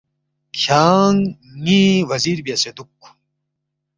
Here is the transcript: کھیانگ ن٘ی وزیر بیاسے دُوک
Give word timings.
کھیانگ 0.57 1.19
ن٘ی 1.63 1.81
وزیر 2.09 2.37
بیاسے 2.45 2.71
دُوک 2.75 2.99